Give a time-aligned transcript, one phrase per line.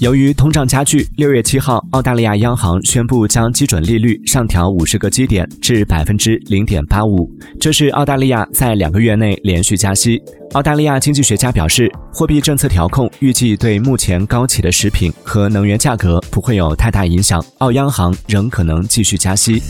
[0.00, 7.30] 由于通胀加剧六月七号澳大利亚央行宣布将基准利率上调五十个基点至百分之零点八五。
[7.60, 10.20] 这是澳大利亚在两个月内连续加息。
[10.54, 19.62] 澳大利亚经济学家表示货币政策调控预计对目前高企的食品和能源价格不会有太大影响澳央行仍可能继续加息。